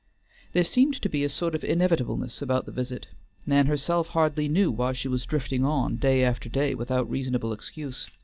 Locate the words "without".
6.73-7.07